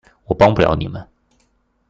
[0.25, 1.07] 我幫不了你們